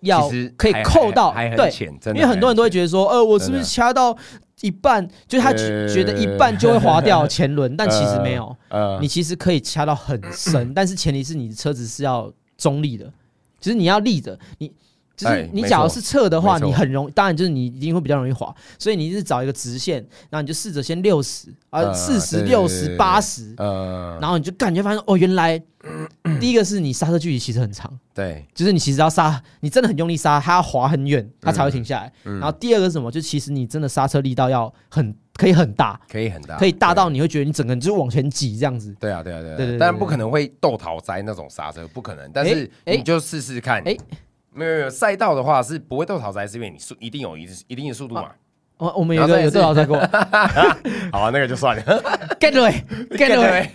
[0.00, 1.70] 要可以扣到对。
[2.14, 4.16] 因为很多人都会觉得说，呃，我是不是掐到
[4.60, 13.12] 一半，就是他觉得一半就会滑掉前轮，但其实没有， 呃你其实可以掐到很深，但是前提是你的车子是要中立的，
[13.60, 14.72] 其实你要立着，你。
[15.16, 19.96] 就是你假如是侧的话，你很容，当然就是你一定会比较容易滑，所以你是找一个直线，
[20.28, 25.58] 然后你就试着先六十啊，呃四十、六十、八十，呃，然后你就感觉发现哦，原来
[26.38, 32.12] 第一个是你刹车距离其实很长，对，就是你其实要刹，你真的很用力刹，它要滑很远，它才会停下来。
[32.24, 33.10] 嗯然后第二个是什么？
[33.10, 38.94] 就其实你真的刹车力道要很可以很大，可以很大，可以大到你会觉得你整个人就是往前挤这样子。
[39.00, 42.30] 对啊，对啊，对啊，对对对当然不可能会豆桃栽那种刹车，不可能。
[42.34, 43.82] 但是哎你就试试看。
[43.86, 43.96] 哎
[44.56, 48.30] 没有没有，赛道的话是不会斗淘汰，是因为你速一定有一一定的速度嘛。
[48.78, 49.96] 我我们有一个有然后再是多少赛过
[51.12, 51.82] 好啊，那个就算了。
[52.38, 52.82] get away
[53.16, 53.68] get away。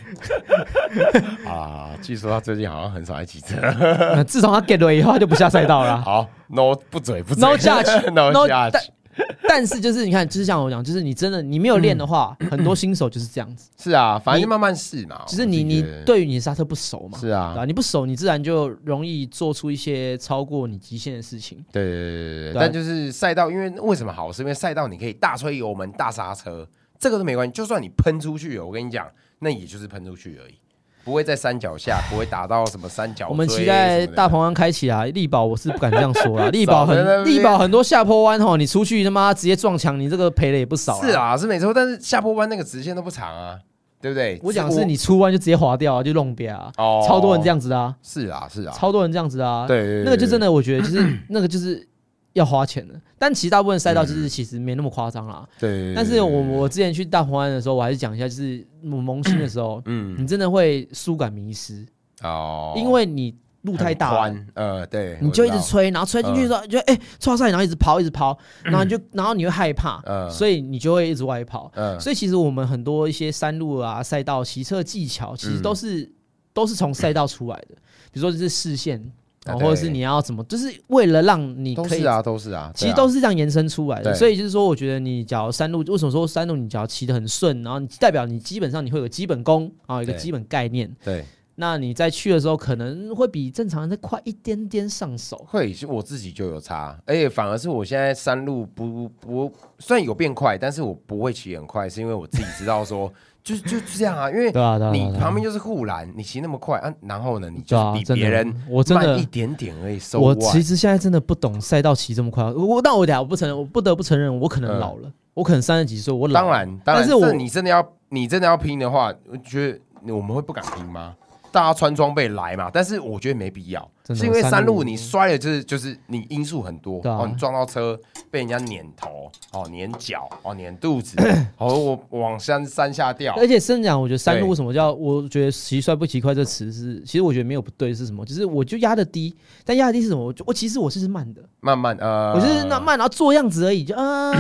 [1.50, 3.56] 啊，据说他最近好像很少在骑车。
[3.60, 6.02] 呃自从他 get away 以后，他就不下赛道了啊。
[6.06, 8.90] 好，no 不嘴不嘴 No judge，no no- judge。
[9.48, 15.24] 但是就是你看，就是像我讲，就是你真的你没有练的话，很多新手就是这样子，是啊，反正你就慢慢试嘛。
[15.28, 17.56] 就是你你对于你的刹车不熟嘛，是对吧？
[17.58, 21.64] 啊，你不熟，你自然就容易做出一些超过你极限的事情。
[21.72, 24.32] 对对对对对，但就是赛道，因为为什么好？
[24.32, 27.52] 是因为赛道你可以大吹油门、大刹车，这个都没关系。
[27.52, 29.06] 就算你喷出去了，我跟你讲，
[29.40, 30.54] 那也就是喷出去而已，
[31.04, 41.02] 不会在山脚下，不会打到什么山脚我们期待大鹏湾开起啊，力宝我是不敢这样说啦， 力宝很力宝很多下坡弯吼，你出去他妈直接撞墙，你这个赔的也不少。
[41.02, 43.58] 是，啊，是没错，但是下坡弯那个直线都不长啊，
[44.02, 44.40] 对不对？
[44.44, 49.66] 我讲的是你出弯就直接滑掉啊，就弄瘪啊，哦，超多人这样子的啊，是啊是啊，超多人这样子的啊。
[49.68, 51.88] 对对对，的那个就真的，我觉得就是 那个就是
[52.34, 55.48] 要花钱的，但其实大部分赛道就是其实没那么夸张啦。
[55.60, 60.16] 对但是我我之前去大红湾的时候，我还是讲一下，就是萌萌新的时候，嗯。
[60.18, 61.86] 你真的会速感迷失，
[62.24, 64.28] 哦，因为你路太大。
[64.28, 64.36] 了。
[64.54, 70.30] 呃，对，你就一直吹，然后吹进去的时候，就哎，超赛，然后一直抛，一直抛，然后你就， 然后你会害怕，嗯。
[70.30, 71.70] 所以你就会一直外跑。
[71.76, 76.10] 嗯，所以其实我们很多一些山路啊、赛道、骑车技巧，其实都是
[76.54, 77.76] 都是从赛道出来的。
[78.12, 79.02] 比如说就是视线，
[79.46, 91.26] 或者是你要怎么，就是为了让你可以都是啊，都是啊，其实都是这样延伸出来的，所以就是说，我觉得你只要山路，为什么说山路你只要骑得很顺，然后你代表你基本上你会有个基本功啊，一个基本概念，对。
[91.56, 95.46] 那你在去的时候可能会比正常人再快一点点上手。
[95.48, 103.12] 会，是我自己就有差，而且反而是我现在山路不不虽然有变快，但是我不会骑很快，是因为我自己知道说，
[103.44, 114.80] 就就是这样啊，因为对啊，对啊，你对啊旁边就是护栏，你骑那么快啊，然后呢，你对就是比别人我真的慢一点点而已，收我外其实现在真的不懂赛道骑这么快，我但我俩我不承认，我不得不承认，我可能嗯。
[114.80, 116.48] 老了，我可能三十几岁，我老了。
[116.48, 121.16] 当然，当然，但是我这你真的要你真的要拼的话，我觉得我们会不敢拼吗？
[121.52, 127.18] 大家穿装备来嘛，但是我觉得没必要，是因为山山路路你摔了就是就是你因素很多对啊。
[127.22, 131.18] 哦，你撞到车被人家碾头哦，碾脚哦，碾肚子
[131.58, 139.36] 哦，我我往山山下掉，而且真讲，我觉得山路为什么叫我觉得骑摔不骑快这词是，其实我觉得没有不对是什么，就是我就压的低，
[139.66, 140.24] 但压的低是什么？
[140.24, 144.32] 我就我其实我是慢的，慢慢呃，我就是那慢，然后做样子而已，就啊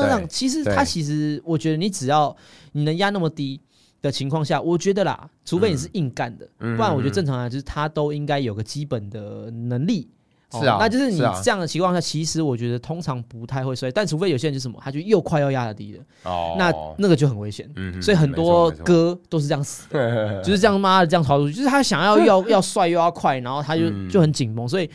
[0.00, 0.24] 对这样。
[0.28, 0.74] 其实对。
[0.74, 2.34] 它其实我觉得你只要
[2.72, 3.60] 你能压那么低
[4.02, 10.08] 的情况下，我觉得啦，除非你是硬干的，嗯不然我觉得正常来就是他都应该有个基本的能力。
[10.52, 17.70] 是啊那就是你这样的情况下，其实我觉得通常不太会摔，但除非有些人就是什么，他就又快又压的低了，哦，那那个就很危险。
[17.76, 24.90] 嗯所以很多没错没错歌都是这样死的， 就是这样妈的这样操作，就是他想要 要要帅又要快，然后他就嗯就很紧绷，所以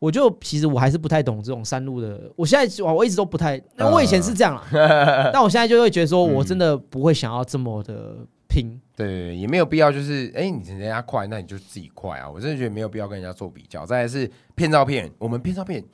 [0.00, 2.20] 我就其实我还是不太懂这种山路的。
[2.34, 4.64] 我现在我我一直都不太，那我以前是这样啦，
[5.32, 8.16] 但我现在就会觉得说我真的不会想要这么的
[8.56, 8.80] 拼。
[8.96, 12.30] 对，也没有必要，就是哎、你人家快，那你就自己快啊！
[12.30, 13.84] 我真的觉得没有必要跟人家做比较。
[13.84, 15.84] 再来是骗照片，我们骗照片，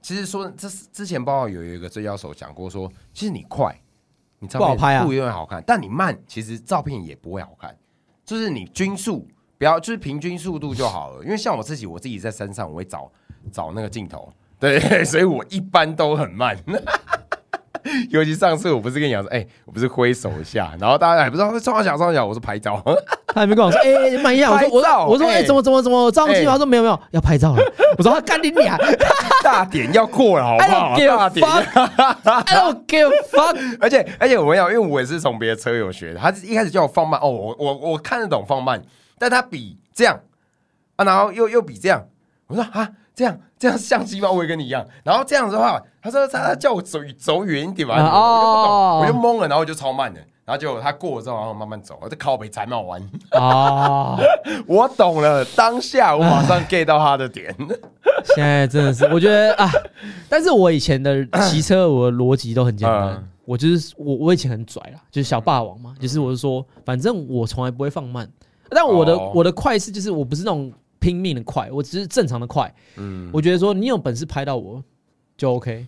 [0.00, 3.76] 其实说这是之前报告有一个追焦手讲过说，其实你快，
[4.38, 7.76] 你照片不好拍啊不一定会好看，但你慢，其实照片也不会好看。
[8.24, 9.26] 就是你均速
[9.58, 11.24] 不要，就是平均速度就好了。
[11.24, 13.10] 因为像我自己，我自己在山上，我会找
[13.50, 16.56] 找那个镜头，对， 所以我一般都很慢。
[18.10, 22.82] 尤其上次我不是跟你讲说，哎、我不是挥手一下，然后大家还不知道冲他小冲他小，我说拍照，
[23.26, 26.50] 他还没跟我说，哎、慢一下，我说我我说哎、哎怎么怎么怎么照相机吗？
[26.50, 27.62] 哎他说没有没有，要拍照了。
[27.98, 28.78] 我说他干你俩
[29.42, 33.56] 大点要过了，好不好大点，fuck，I don't give a fuck。
[33.80, 38.82] 而且而且我跟你讲，因为我也是从别的车友学的，他一开始叫我放慢，哦，我我我看得懂放慢，
[39.18, 40.20] 但他比这样
[40.96, 42.06] 啊，然后又又比这样，
[42.46, 42.88] 我说啊，
[43.22, 44.28] 这样这样相机吗？
[44.30, 50.20] 我也跟你一样，然后这样子的话，他说他他叫我走走远一点吧，我就不懂，我就懵了，然后我就超慢的。
[50.44, 53.00] 然后结果他过了之后，然后慢慢走，我就靠北才冒弯。
[53.30, 54.18] 啊，
[54.66, 57.54] 我懂了，当下我马上 get 到他的点。
[58.34, 59.70] 现在真的是，我觉得啊，
[60.28, 63.28] 但是我以前的骑车，我的逻辑都很简单嗯。
[63.44, 68.28] 我就是我，我以前很拽啦，就是小霸王嘛，就是我是说，反正我从来不会放慢，
[68.70, 70.72] 但我的哦我的快是就是我不是那种
[71.02, 72.72] 拼命的快，我只是正常的快。
[72.96, 74.82] 嗯，我觉得说你有本事拍到我
[75.36, 75.86] 就 OK，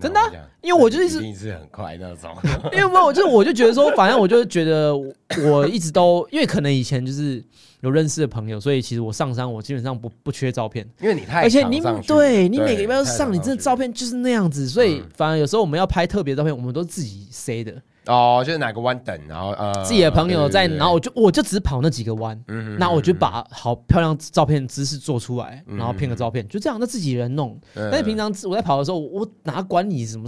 [0.00, 0.20] 真的
[0.62, 2.30] 因为我就是一直是很快那种。
[2.72, 5.12] 因为没有，就是我就觉得说， 反正我就觉得我
[5.44, 7.42] 我一直都，因为可能以前就是
[7.80, 15.08] 有认识的朋友，所以其实我上山我基本上不不缺照片，因为你太而且你对你每个礼拜都太上，你真的照片就是那样子，所以嗯。
[15.14, 27.58] 反而有时候我们要拍特别照片，我们都自己塞的，哦，就是哪个弯等，然后呃，自己的朋友在，对对对然后我就我就只跑那几个弯，嗯那我就把好漂亮照片姿势做出来，然后骗个照片，就这样，那自己人弄。
[27.74, 30.26] 嗯但是平常我在跑的时候，我哪管你什么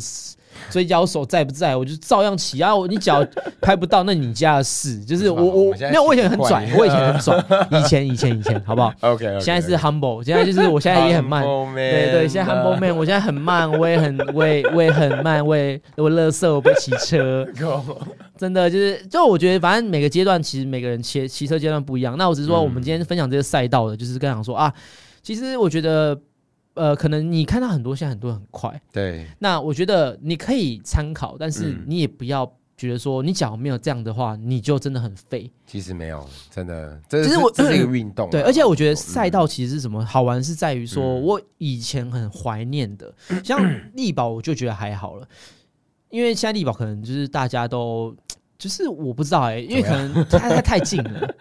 [0.70, 2.74] 追焦手在不在，我就照样骑啊。
[2.74, 3.24] 我你脚
[3.60, 4.98] 拍不到，那你家的事。
[5.04, 8.92] 就是我我我们现在没有，我以前很拽习，惯我以前很 拽，以前以前以前，好不好？
[9.02, 11.42] OK，现在是 humble，现在就是我现在也很慢。
[11.74, 17.46] 对对，现在 humble man，我现在很慢，我也很我也我也很慢，我也我乐色，我不会骑车，
[18.36, 22.16] 真的就是就我觉得反正每个阶段其实每个人骑骑车阶段不一样。
[22.18, 24.72] 那我只是说我们今天分享这个赛道的，就是跟讲说啊，
[25.22, 26.20] 其实我觉得
[26.74, 31.84] 呃，可能你看到很多现在很多很快，对，那我觉得你可以参考，但是嗯。
[31.86, 35.50] 你也不要觉得说你假如没有这样的话，你就真的很废。
[35.66, 38.96] 其实没有，真的，这其实我这是一个 运动啊，对，而且我觉得嗯。
[38.96, 41.22] 赛道其实是什么好玩，是在于说嗯。
[41.22, 43.10] 我以前很怀念的，
[43.42, 43.58] 像
[43.96, 45.26] 力宝，我就觉得还好了，
[46.10, 48.14] 因为现在力宝可能就是大家都
[48.58, 51.34] 就是我不知道哎、因为可能它它太近了，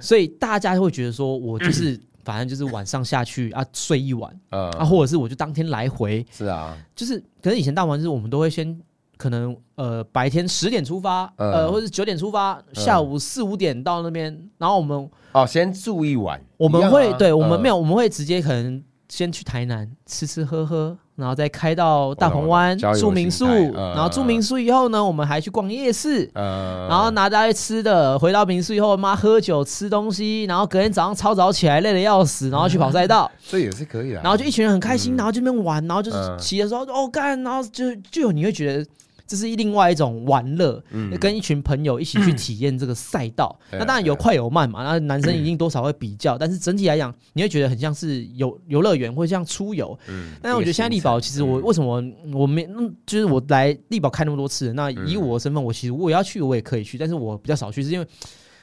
[0.00, 8.80] 所以大家会觉得说我就是 反正就是晚上下去啊睡一晚呃啊，或者是我就当天来回，是啊，就是可能以前大玩就是我们都会先。
[9.16, 26.28] 可能呃白天十点出发，嗯呃或者九点出发，下午四五点到那边，然后我们哦，先住一晚，我们会对我们嗯没有，我们会直接可能先去台南吃吃喝喝，然后再开到大鹏湾住民宿，然后住民宿以后呢，我们还去逛夜市。
[26.34, 38.84] 呃，然后拿大家吃的，回到民宿以后，妈喝酒吃东西，然后隔天早上超早起来，累得要死，然后去跑赛道，这也是可以的啊，然后就一群人很开心，嗯然后就那边玩，然后就是嗯骑的时候哦干，然后就就有你会觉得
[39.26, 41.16] 这是另外一种玩乐，嗯。
[41.18, 43.58] 跟一群朋友一起去体验这个赛道。
[43.72, 49.98] 那当然有快有慢嘛，那男生一定多少会比较，但是整体来讲，你会觉得很像是游游乐园或像出游。
[50.08, 52.02] 嗯，但是我觉得现在力宝，其实我为什么
[52.32, 58.06] 我没，嗯就是我来力宝开那么多次，那以我的身份，我其实我要去我也可以去，但是我比较少去，是因为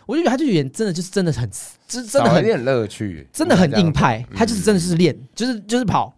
[0.06, 1.50] 我就觉得他就有点真的就是真的很，
[1.88, 4.36] 就是真的很有点乐趣，真的很硬派，嗯。
[4.36, 6.14] 他就是真的是练，就是就是跑，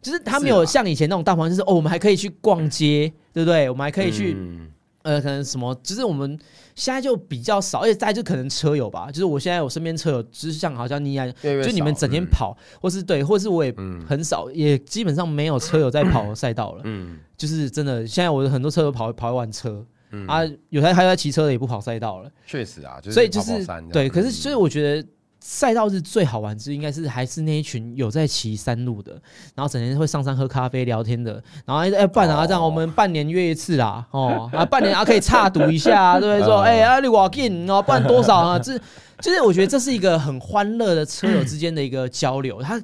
[0.00, 3.68] 就是他没有像以前那种大环，就是哦，我们还可以去逛街，对不对？
[3.68, 4.68] 我们还可以去、嗯。
[5.02, 6.38] 呃，可能什么，就是我们
[6.74, 14.04] 现在就比较少，而且再就可能车友吧，就是我现在我身边车友，就是像好像你一样，就你们整天，跑，或是对，或是我也嗯。
[14.06, 17.18] 很少，也基本上没有车友在跑 赛道了，嗯。
[17.38, 19.82] 就是真的，现在我的很多车友跑跑一玩车。
[20.10, 20.26] 嗯。
[20.26, 24.32] 啊，有台还在骑车的也不跑赛道了，确实啊，就是所以就是对，可是嗯。
[24.32, 25.08] 所以我觉得
[25.50, 29.12] 赛道是最好玩之，应该是还是那一群有在骑山路的，
[29.54, 36.46] 然后整天会上山喝咖啡聊天的，然后哎欸办啊这样，哦我们半年约一次啦，哦啊半年啊可以差赌一下啊， 对不对？
[36.46, 38.58] 说嗯哎啊你我进哦，办多少啊？
[38.58, 38.78] 这
[39.22, 42.78] 就是我觉得这是一个很欢乐的车友之间的一个交流，它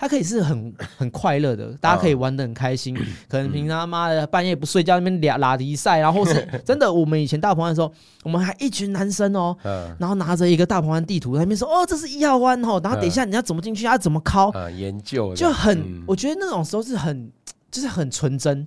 [0.00, 2.96] 它可以是很 很快乐的，大家可以玩的很开心。
[3.28, 7.92] 可能平常妈的半夜不睡觉那边俩拉迪赛，然后是 真的，我们以前大鹏湾的时候，
[8.24, 17.30] 我们还一群男生哦，嗯然后拿着一个大鹏湾地图在那边说，哦，这是一号湾哦，然后等一下你要怎么进去，要怎么敲，呃研究就很，嗯我觉得那种时候是很，
[17.70, 18.66] 就是很纯真。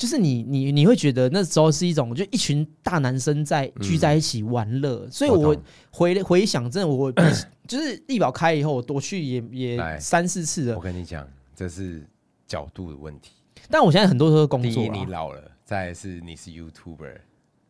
[0.00, 5.56] 就是你你你会觉得那时候是一种，就一群大男生在聚在一起玩乐，所以我我
[5.90, 7.12] 回回想，真的我
[7.68, 10.80] 就是力宝开以后，我多去也也三四次了我。
[10.80, 12.02] 跟你讲，这是
[12.46, 13.32] 角度的问题。
[13.68, 17.16] 但我现在很多都是工第一，作你老了；再来是你是 YouTuber，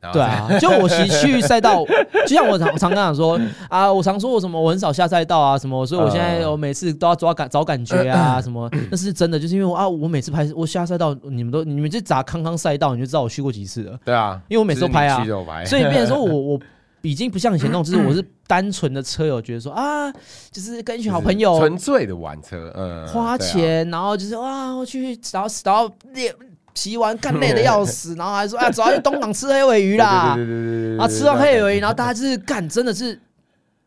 [0.00, 1.84] 然后对啊，就我其实去赛道，
[2.26, 3.38] 就像我常常跟他讲说
[3.68, 6.50] 啊，我常说我什么我很少下赛道啊什么，所以我现在嗯。
[6.50, 15.22] 我每次都要抓感找感觉啊什么，那是真的，就是因为我啊，我每次拍我下赛道，你们都你们就砸康康赛道，你就知道我去过几次了，对啊，因为我每次都拍啊
[15.64, 16.60] 所以变成说我 我
[17.02, 20.10] 已经不像以前那种，就是我是单纯的车友，觉得说啊，
[20.50, 26.34] 就是跟一群好朋友纯粹的玩车，嗯，花钱，然后就是哇，我去，然后然后练
[26.74, 33.18] 骑完干累的要死， 然后还说啊，走要去东港吃黑尾鱼啦，对对对对对对对然后吃完黑尾鱼，然后大家就是干，真的是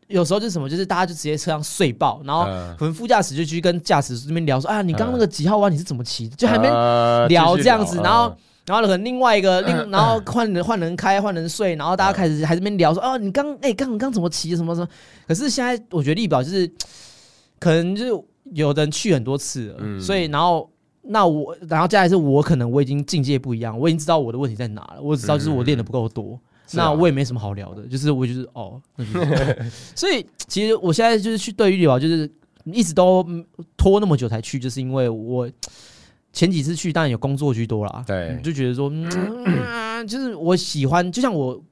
[0.08, 6.28] 有时候就是什么，就是大家就直接车上睡爆，然后嗯可能副驾驶就去跟驾驶这边聊说啊，你刚刚那个几号弯你是怎么骑？
[6.28, 6.36] 的？
[6.36, 6.68] 就还没
[7.28, 8.36] 聊这样子，然后嗯。
[8.66, 14.56] 然后可能另外一个另， 然后换人换人开，换人睡，然后大家开始还在那边聊说，哦，你刚哎刚你刚怎么骑？
[14.56, 14.88] 什么什么？
[15.28, 16.66] 可是现在我觉得力宝就是，
[17.60, 18.24] 可能就是
[18.54, 20.66] 有的人去很多次所以然后
[21.04, 26.38] 那我，然后接下来是我可能我已经境界不一样，我已经知道我的问题在哪了，我只知道就是我练的不够多，
[26.72, 28.80] 那我也没什么好聊的，就是我就是哦，
[29.94, 32.30] 所以其实我现在就是去对于力宝就是
[32.64, 33.44] 一直都嗯
[33.76, 35.50] 拖那么久才去，就是因为我。
[36.36, 38.36] 前几次去当然有工作居多啦，对。
[38.42, 41.62] 就觉得说，嗯， 就是我喜欢，就像我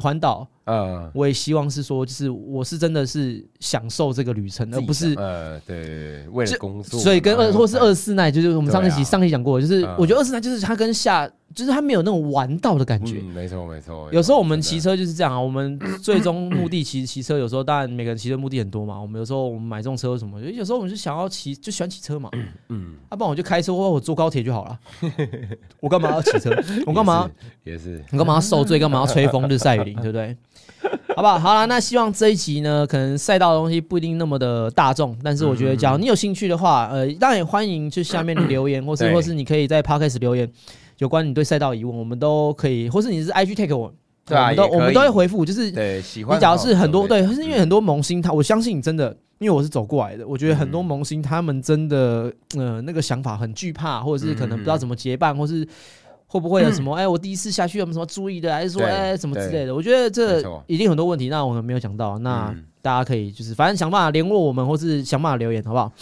[0.00, 9.04] 环岛，呃，我也希望是说，就是我是真的是享受这个旅程，而不是呃，对为了工作，所以跟二或是二四奈，就是我们上一集、啊。
[9.04, 9.96] 上一集讲过，就是嗯。
[9.98, 13.18] 我觉得二四奈就是它跟下就是它没有那种玩到的感觉。
[13.22, 14.08] 嗯，没错没错。
[14.12, 19.00] 有时候我们骑车，就是这样啊，我们最终目的其实骑车，有时候当然每个人骑车目的很多嘛。
[19.00, 22.30] 我们有时候我们买这种车什么，有时候我们就想要骑，就喜欢骑车嘛。
[22.68, 24.78] 嗯，要、不然我就开车或者我坐高铁就好了。
[25.80, 26.50] 我干嘛要骑车？
[26.86, 27.30] 我干嘛？
[27.64, 27.92] 也是？
[27.92, 28.78] 也是你干嘛要受罪？
[28.78, 29.94] 干嘛要吹风日晒雨淋？
[30.02, 30.36] 对不对？
[31.14, 31.38] 好不好？
[31.38, 40.50] 好了，那希望这一集呢，可能赛道的东西不一定那么的大众，但是我觉得，假如你有兴趣的话，呃，当然也欢迎就下面留言，或是或是你可以在 podcast 留言，
[40.98, 43.92] 有关你对赛道疑问，我们都可以，或是你是 IG take 我，
[44.24, 55.66] 对啊我们都我们都会回复，就是对喜欢你假如是很多对，好是因为很多萌新他，我相信你真的，因为我是走过来的，我觉得很多萌新他们真的，呃，那个想法很惧怕，或者是可能不知道怎么结伴，或是
[56.26, 59.74] 会不会有什么，哎，我第一次下去有没有什么注意的，还是说，哎，什么之对类的？
[59.74, 60.62] 我觉得没这错。
[60.66, 62.64] 一定很多问题，那我们没有讲到，那嗯。
[62.82, 65.92] 大家可以就是反正想办法联络我们，或是想办法留言，好不好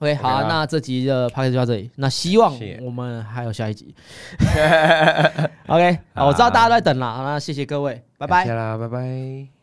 [0.00, 1.90] ？OK，好啊那这集的 p o d 就到这里。
[1.96, 3.94] 那希望我们还有下一集。
[5.68, 8.52] OK，好，我知道大家都在等了，好那谢谢各位，拜拜谢。
[8.52, 9.59] 啦，拜拜。